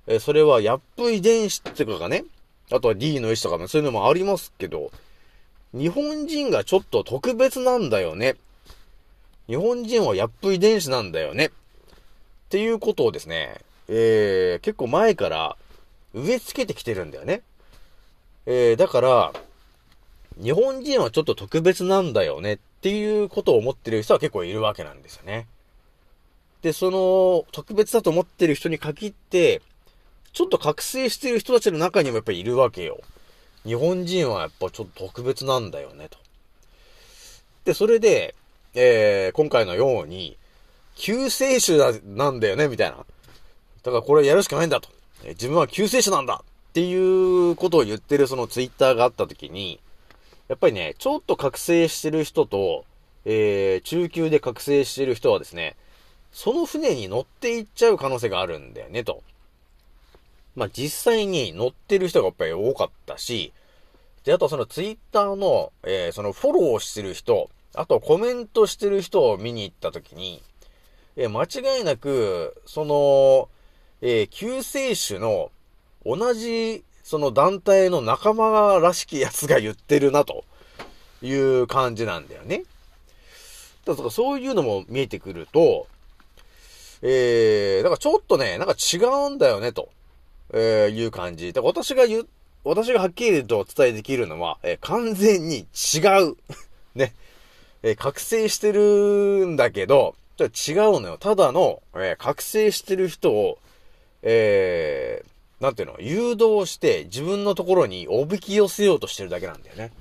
[0.06, 2.24] えーそれは、ヤップ遺伝子っていうかがね、
[2.70, 4.90] あとは D の意思とかもそういうのもありますけど、
[5.72, 8.36] 日本人がちょっと特別なんだよね。
[9.46, 11.46] 日本人はヤップ遺伝子なんだよね。
[11.46, 11.50] っ
[12.48, 15.56] ていうことをですね、えー、結構前から
[16.14, 17.42] 植え付けてきてるんだよね。
[18.46, 19.32] えー、だから、
[20.42, 25.48] 日本人はちょっと特別なんだよねっていうことを思ってる人は結構いるわけなんですよね。
[26.62, 29.60] で、その、特別だと思ってる人に限って、
[30.32, 33.00] ちょっと覚醒してる人たちの中にもやっぱりいるわけよ。
[33.64, 36.16] 日本人はやっぱちょっと特別なんだよね、と。
[37.64, 38.36] で、それで、
[38.74, 40.36] えー、今回のように、
[40.94, 42.98] 救世主だなんだよね、みたいな。
[42.98, 43.04] だ
[43.90, 44.88] からこれやるしかないんだと。
[45.24, 49.80] え自分は救世主なんだっていうことを言ってるそのツイッターがあった時に、
[50.48, 52.84] やっぱりね、ちょっと覚醒してる人と、
[53.24, 55.76] えー、中級で覚醒してる人はですね、
[56.32, 59.22] その船に乗っていっちゃう可能性があるんだよね、と。
[60.54, 63.52] まあ、実際に乗ってる人がやっぱり多かったし、
[64.24, 70.42] で、あとそのツイッターの、えーそのフォローしてる人、あとコメントしてる人を見に行った時に、
[71.16, 71.44] えー間
[71.76, 73.48] 違いなく、その、
[74.00, 75.50] えー救世主の
[76.04, 80.44] 同じ、その団体の仲間らしきやつが言ってるな、と
[81.22, 82.64] いう感じなんだよね。
[83.84, 85.86] だからそういうのも見えてくると、
[87.02, 88.96] えー、だかちょっとね、なんか違
[89.28, 89.88] うんだよね、と、
[90.52, 91.52] えーいう感じ。
[91.52, 92.28] だから私が言う、
[92.64, 96.36] 私がはっきりとお伝えできるのは、えー完全に違う。
[96.96, 97.14] ね。
[97.84, 101.18] えー覚醒してるんだけど、ちょっと違うのよ。
[101.18, 103.58] ただの、えー覚醒してる人を、
[104.22, 109.92] えー、なんていうの、誘導して自分のところにおびき寄せようとしてるだけなんだよね。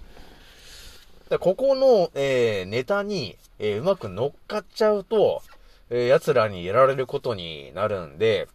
[1.30, 5.42] だここの、えーネタに、えーうまく乗っかっちゃうと、
[5.90, 8.48] えー奴らにやられることになるんで、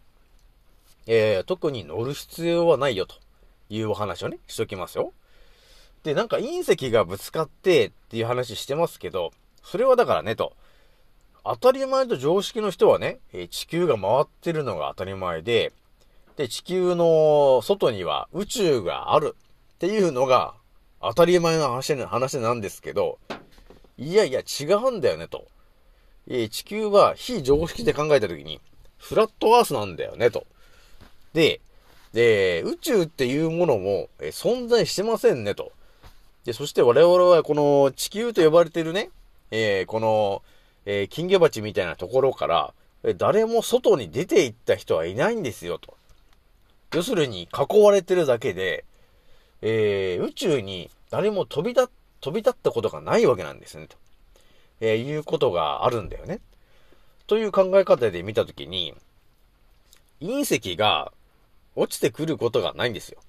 [1.07, 3.15] えー特に乗る必要はないよと
[3.69, 5.11] いうお話をね、しときますよ。
[6.03, 9.31] で、なんか隕石がぶつかってっていう話してますけど、
[9.63, 10.53] それはだからねと、
[11.43, 15.73] 当たり前と常識の人はね、え地球が回ってるのが当たり前で、
[16.41, 19.35] で、地球の外には宇宙がある
[19.75, 20.55] っていうのが
[20.99, 23.19] 当たり前の話な話なんですけど、
[23.99, 25.45] いやいや違うんだよねと。
[26.27, 28.59] え地球は非常識で考えたときに、
[28.97, 30.47] フラットアースなんだよねと。
[31.33, 31.61] で、
[32.11, 35.71] で、宇宙っていうものも、え存在してませんねと。
[36.43, 39.11] で、そして我々はこの地球と呼ばれてるね、
[39.51, 40.41] えーこの、
[40.87, 42.73] えー金魚鉢みたいなところから、
[43.03, 46.00] え誰も外に出て行った人はいないんですよと。
[46.93, 48.85] 要するに囲われてるだけで、
[49.61, 53.97] えー宇宙に誰も飛び立、飛び立ったことがないわけなんですねと。
[54.81, 56.39] えーいうことがあるんだよね。
[57.27, 58.93] という考え方で見たときに、
[60.21, 61.11] 隕石が
[61.75, 63.19] 落ちてくることがないんですよ。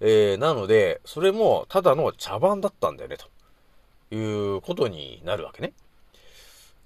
[0.00, 5.72] えー、なので、それもただの茶番だったんだよね、ということになるわけね。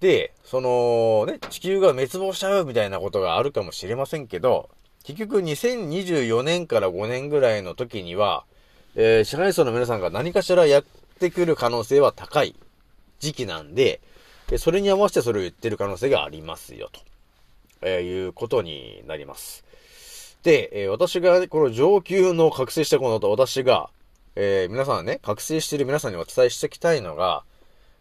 [0.00, 4.68] で、そのね、地球が滅亡しちゃうみたいなことがあるかもしれませんけど、
[5.04, 8.44] 結局2024年から5年ぐらいの時には、
[8.94, 10.84] えー支配層の皆さんが何かしらやっ
[11.18, 12.54] てくる可能性は高い
[13.18, 14.00] 時期なんで、
[14.50, 17.00] えそれに合わせてそれを言ってる可能性がありますよ、と、
[17.82, 19.64] えーいうことになります。
[20.42, 23.90] で、えー私が、この上級の覚醒したこのと私が、
[24.36, 27.42] えー皆さんね、覚醒している皆さんにお伝えしておきたいのが、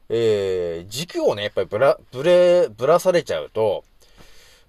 [0.10, 3.84] えー軸をね、やっぱりぶら、ぶれ、ぶらされちゃうと、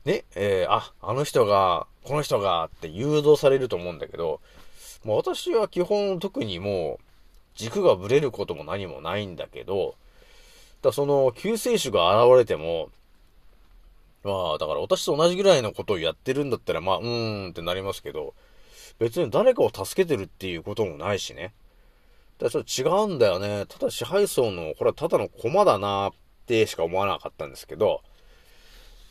[0.07, 4.41] ね、えーあ、あの人が、この人がって誘導されると思うんだけど、
[5.05, 7.05] もう私は基本特にもう、
[7.55, 9.95] 軸がぶれることも何もないんだけど、
[10.83, 12.88] だその救世主が現れても、
[14.25, 18.35] まあ、だから私と同じぐらいのことをやってるんだったら、まあ、うーんってなりますけど、
[18.99, 21.53] 別に誰かを助けてるっていうこともないしね。
[22.38, 23.67] だからちょっと違うんだよね。
[23.67, 26.12] ただ支配層の、これはただの駒だなっ
[26.47, 28.03] てしか思わなかったんですけど、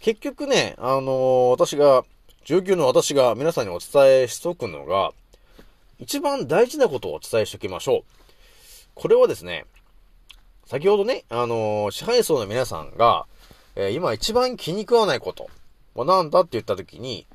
[0.01, 2.03] 結局ね、あのー私が、
[2.45, 5.11] 19の私が皆さんにお伝えしとくのが、
[5.99, 8.03] 一番大事なことをお伝えしておきましょう。
[8.95, 9.65] これはですね、
[10.65, 13.27] 先ほどね、あのー支配層の皆さんが、
[13.75, 15.49] えー今一番気に食わないこと、
[15.95, 17.27] まあ、なんだって言った時に、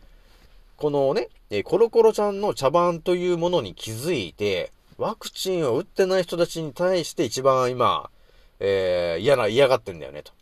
[0.76, 8.10] このね、えーコロコロちゃんの茶番というものに気づいて、ワクチンを打ってない人たちに対して一番今、
[8.58, 10.32] えー嫌な、嫌がってんだよね、と。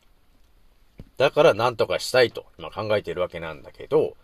[1.18, 4.16] だから何とかしたいと、今考えているわけなんだけど、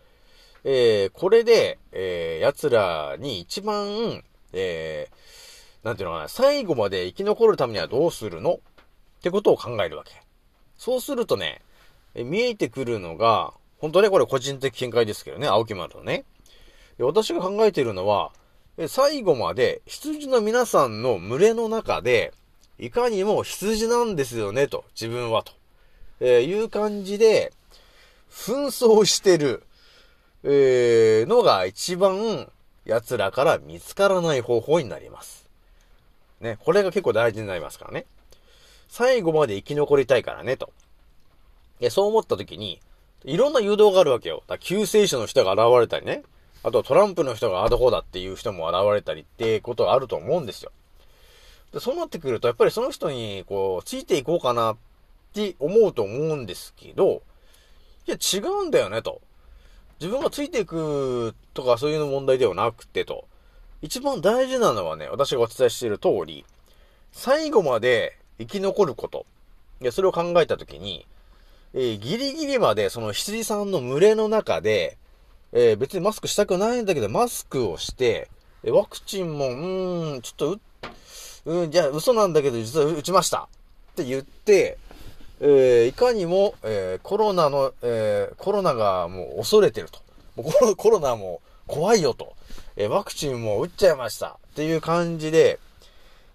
[0.65, 8.55] えーこれで、えー奴らに一番、えーなんていうのかな、最後まで生き残るためにはどうするの？
[8.55, 8.59] っ
[9.23, 10.13] てことを考えるわけ。
[10.77, 11.63] そうするとね、
[12.15, 16.25] え見えてくるのが、本当ね、これ個人的見解ですけどね、青木丸のね。
[16.99, 18.33] 私が考えているのは、
[18.89, 22.35] 最後まで羊の皆さんの群れの中で、
[22.79, 25.53] いかにも羊なんですよね、と、自分は、と、
[26.21, 27.53] えーいう感じで、
[28.31, 29.63] 紛争してる、
[30.45, 32.51] えーのが一番
[32.85, 35.49] 奴らから見つからない方法になります。
[36.41, 38.07] ね、これが結構大事になりますからね。
[38.89, 40.73] 最後まで生き残りたいからね、と。
[41.79, 42.81] でそう思った時に、
[43.25, 44.43] いろんな誘導があるわけよ。
[44.47, 46.23] だ救世主の人が現れたりね。
[46.63, 50.73] あとトランプの人があどこだっていう人も現れたりってことがあると思うんですよ。
[51.73, 54.77] でそうなってくると、やっぱりその人に、こう、ついていこうかなっ
[55.33, 57.23] て思うと思うんですけど、
[58.07, 59.21] いや、違うんだよね、と。
[60.01, 63.27] 自分がついていくとかそういうの問題ではなくて、と。
[63.83, 66.45] 一番大事なのはね、私がお伝えしている通り、
[67.13, 69.27] 最後まで生き残ること。
[69.81, 71.07] で、それを考えたときに、
[71.75, 74.97] えーギリギリまでその羊さんの群れの中で、
[75.53, 78.29] えー別にマスクしたくないんだけど、マスクをして、
[78.65, 80.61] えワクチンも、うーん、ちょっと打
[81.47, 83.49] うん、じゃあ嘘なんだけど実は打ちました。
[83.93, 84.79] って言って、
[85.41, 90.01] えーいかにも、えーコロナの、えーコロナがもう恐れてると。
[90.37, 92.35] もう コロナも怖いよと。
[92.77, 94.39] えワクチンも打っちゃいました。
[94.53, 95.59] っていう感じで、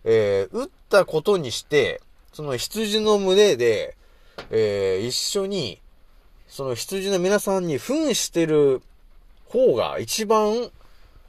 [0.04, 2.02] え打ったことにして、
[2.34, 3.96] その羊の群れで、
[4.52, 5.82] え一緒に、
[6.48, 8.82] その羊の皆さんに扮してる
[9.50, 10.72] 方が一番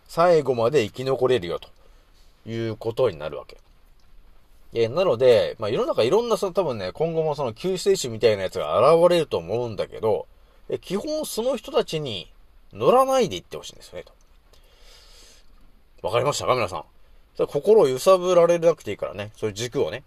[0.09, 1.69] 最後まで生き残れるよと
[2.49, 3.57] いうことになるわけ。
[4.79, 10.27] えーなので、まあ、世の中いろんな、その多分ね、今後もその救世主みたいなやつが現れると思うんだけど、
[10.69, 12.31] え基本その人たちに
[12.73, 14.13] 乗らないでいってほしいんですよね、と。
[16.07, 16.85] わかりましたか皆さん？
[17.47, 20.03] 心を揺さぶられなくていいからね、そういう軸をね。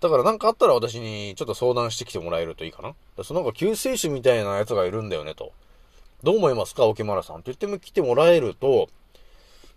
[0.00, 2.94] だからなんかあったら私にちょっと相談してきてもらえるといいかな。
[3.24, 5.52] そのなんか救世主みたいなやつがいるんだよね、と。
[6.22, 7.36] どう思いますか、沖村さん？
[7.36, 8.88] って言っても来てもらえると、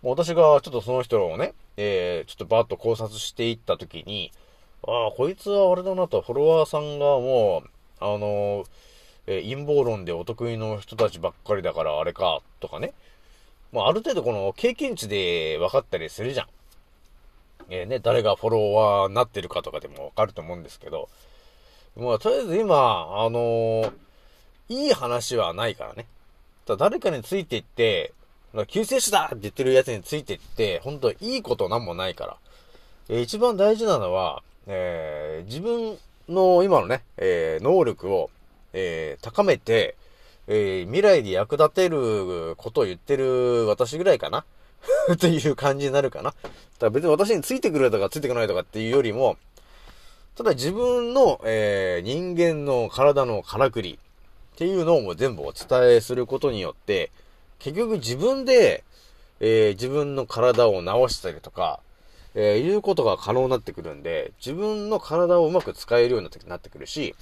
[0.01, 4.31] 私がちょっとその人をね、えー、ちょっとバーッと考察していったときに、
[4.87, 7.69] ああ、こいつはあれだなと、フォロワーさんがもう、
[7.99, 8.65] あのー
[9.27, 12.93] えー陰謀論でお得意の人たちばっかりだからあれか、とかね。
[13.73, 16.47] まあ、ある程度この経験値で分かったりするじゃん。
[17.69, 21.09] えーね、誰がフォロワーになってるかとかでも分かると思うんですけど、
[21.97, 23.91] まあ、とりあえず今、あのー
[24.69, 26.05] いい話はないからね。
[26.65, 28.13] ただ誰かについていって、
[28.67, 32.37] 救世主だって言ってるやつについてって、本当いいことなんもないから。
[33.09, 35.97] え一番大事なのは、えー自分
[36.27, 38.29] の今のね、えー能力を、
[38.73, 39.95] えー高めて、
[40.47, 44.45] え未来で役立てることを言ってる私ぐらいかな
[45.13, 46.31] っていう感じになるかな。
[46.31, 46.45] だか
[46.81, 49.37] ら別に私についてくるとかついてこないとかっていうよりも、
[50.35, 53.99] ただ自分の、え人間の体のからくり
[54.55, 57.11] っていうのをもう全部お伝えすることによって、
[57.59, 58.83] 結局自分で、
[59.39, 61.79] えー自分の体を治したりとか、
[62.35, 67.15] えーいうことが可能になってくるんで、自分の体をうまく使えるようになってくるし、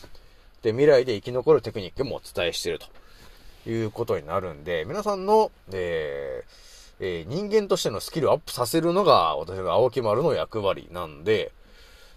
[0.61, 6.67] で、未来で生き残るテクニックもお伝えしてるということになるんで、皆さんの、えー
[6.99, 11.51] えー人間としてのスキルをアップさせるのが、私が青木丸の役割なんで、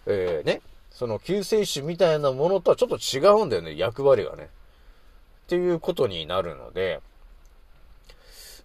[0.07, 4.45] えーね、その救世主みたいなものとはちょっと違うんだよね、役割がね。
[4.45, 7.01] っていうことになるので、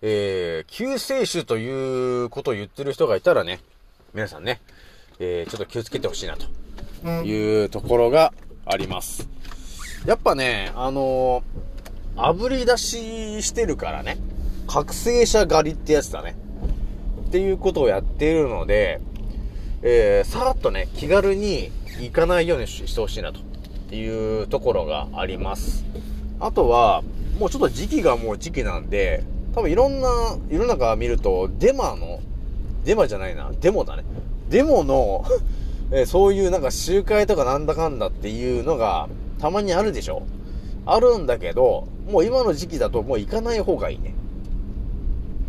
[0.02, 3.60] えー、救世主ということを言ってる人がいたらね、
[4.14, 4.62] 皆さんね、
[5.20, 6.46] えー、ちょっと気をつけてほしいなと
[7.24, 8.34] いうところが
[8.66, 9.28] あります。
[10.06, 14.18] やっぱね、あのー、炙り出ししてるからね、
[14.68, 16.36] 覚醒者狩りってやつだね。
[17.28, 19.02] っていうことをやっているので、
[19.82, 25.84] えー、さらっとね、気軽に行かないようにししてほしいなというところがあります。
[26.40, 27.04] あとは、
[27.40, 29.24] もうちょっと時期がもう時期なんで、
[29.56, 30.10] 多分いろんな、
[30.50, 32.20] 世の中見ると、デマの、
[32.84, 34.04] デマじゃないな、デモだね。
[34.50, 35.24] デモの、
[35.92, 39.08] えそういうなんか集会とかなんだかんだっていうのが、
[39.40, 40.24] たまにあるでしょ
[40.86, 44.14] あるんだけど、もう今の時期だともう行かない方がいいね。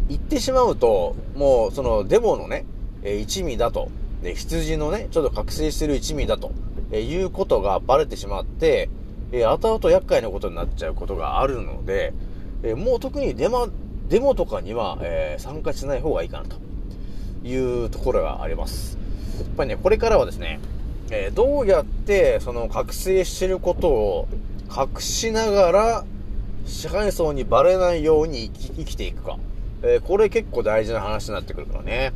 [0.09, 2.65] 行ってしまうと、もうそのデモのね、
[3.03, 3.89] え一味だと、
[4.23, 6.53] で羊のね、ちょっと覚醒してる一味だと、
[6.93, 8.89] えいうことがバレてしまって、
[9.33, 12.13] えー後々厄介なことになっちゃうことがあるので、
[12.63, 13.67] えもう特にデマ、
[14.09, 16.57] デモとかには、えー参加しない方がいいかなと
[17.47, 18.99] いうところがあります。
[19.39, 20.61] やっぱりね、これからはですね、
[21.11, 24.29] えーどうやってその覚醒してることを
[24.71, 26.05] 隠しながら
[26.67, 29.39] 支配層にバレないように生き生きていくか。
[29.83, 32.13] えーこれ結構大事な話になってくるからね。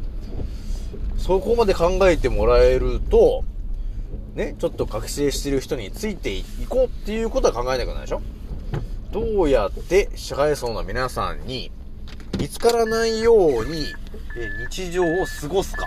[1.17, 3.45] そこまで考えてもらえると、
[4.35, 8.23] ね、ちょっと覚醒してる人についていこうっていうことは考えなくなるでしょ
[9.13, 11.71] どうやって支配層の皆さんに
[12.41, 13.87] 見つからないように
[14.37, 15.87] え日常を過ごすか。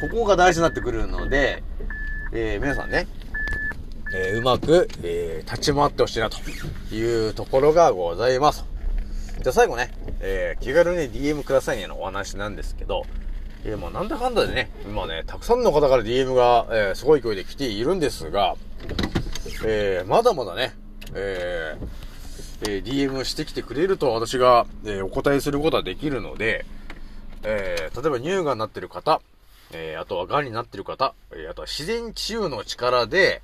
[0.00, 1.62] ここが大事になってくるので、
[2.32, 3.06] えー皆さんね、
[4.14, 6.38] えーうまく、えー立ち回ってほしいなと
[6.94, 8.64] いうところがございます。
[9.42, 9.90] じゃあ最後ね、
[10.20, 13.02] えー気軽に DM くださいねのお話なんですけど、
[13.64, 18.54] えーまあなんだかんだでね、今ね、たくさんの方から DM が、えーすごい勢いで来ているんですが、
[19.66, 20.72] えーまだまだね、
[21.14, 22.07] えー
[22.62, 26.64] えー DM してきてくれると私が、えーお答えすることはできるので、
[27.42, 29.20] えー例えば乳がんになってる方、
[29.72, 33.42] えーあとは癌になってる方、えーあとは自然治癒の力で、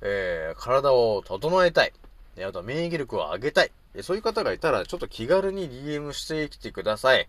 [0.00, 1.92] えー体を整えたい。
[2.36, 3.70] えーあとは免疫力を上げたい。
[3.94, 7.28] えーそういう方がいたら、ちょっと気軽に DM してきてください。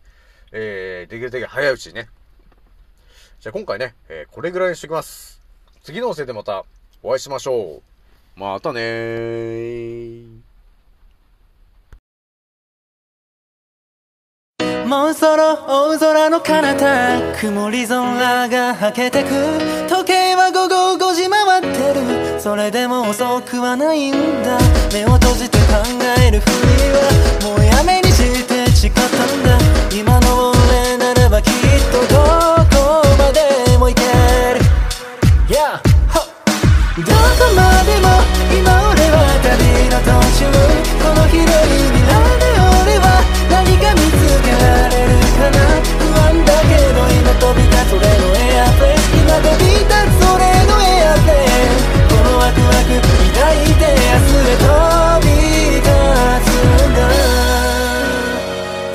[0.51, 2.09] えーできるだけ早いうちにね。
[3.39, 5.41] じゃあ今回ね、えーこれぐらいにしておきます。
[5.83, 6.63] 次の音声でまた
[7.01, 7.81] お会いしましょ
[8.37, 8.39] う。
[8.39, 10.52] またねー。
[14.85, 19.29] もうそろ大空の彼方曇り空がはけてく。
[19.87, 22.41] 時計は午後5時回ってる。
[22.41, 24.13] それでも遅くはないん
[24.43, 24.57] だ。
[24.93, 25.63] 目を閉じて考
[26.19, 26.51] えるふり
[26.91, 28.02] はもうやめに
[52.83, 54.67] 抱いて明日へ飛
[55.23, 55.27] び
[55.79, 55.87] 立
[56.43, 56.51] つ
[56.83, 56.99] んだ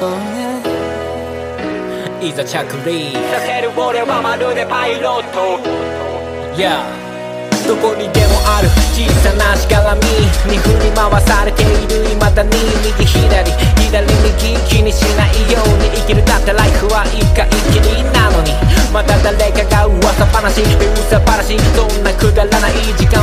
[0.01, 5.59] Oh yeah いざ着陸させる俺はまるでパイロット
[6.55, 6.85] Yeah
[7.67, 10.01] どこにでもある小さなしがらみ
[10.49, 13.53] に振り回されている未だに右左
[13.89, 18.53] 左右気にしないように生きるだってライフは一回きりなのに
[18.93, 23.21] また誰かが噂話噂話そんなくだらない時間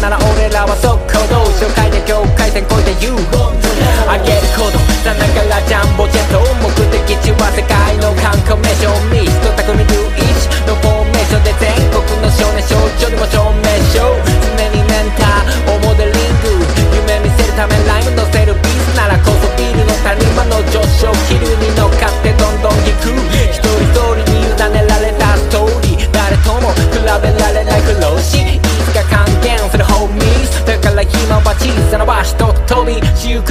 [0.00, 3.20] なら俺らは速攻動紹介で境界線越えて言う。
[4.10, 6.08] 上げるほどさながらジャンボ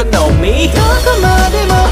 [0.06, 1.89] か飲みどこまでも